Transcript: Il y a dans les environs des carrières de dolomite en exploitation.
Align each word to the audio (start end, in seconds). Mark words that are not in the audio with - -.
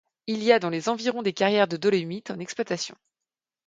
Il 0.25 0.41
y 0.41 0.51
a 0.51 0.57
dans 0.57 0.71
les 0.71 0.89
environs 0.89 1.21
des 1.21 1.31
carrières 1.31 1.67
de 1.67 1.77
dolomite 1.77 2.31
en 2.31 2.39
exploitation. 2.39 2.95